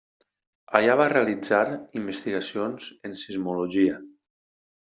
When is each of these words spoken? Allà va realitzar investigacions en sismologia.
Allà 0.79 0.95
va 1.01 1.05
realitzar 1.11 1.59
investigacions 2.01 2.89
en 3.11 3.17
sismologia. 3.27 4.03